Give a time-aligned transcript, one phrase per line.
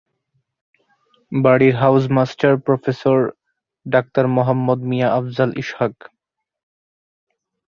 [1.31, 3.19] বাড়ির house master professor
[3.85, 5.95] doctor Muhammad Mia Afzal Ishaq.